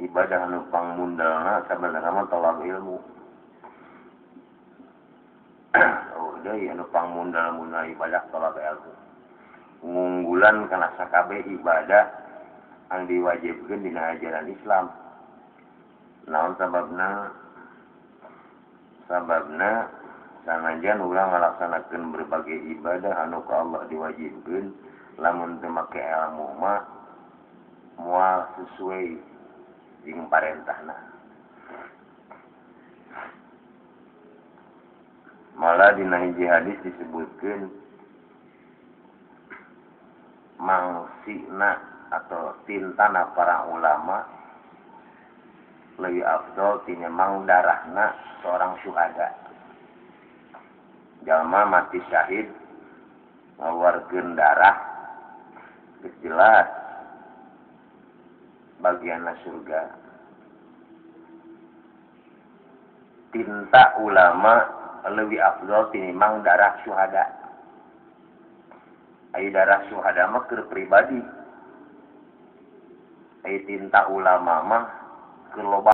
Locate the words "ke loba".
75.54-75.88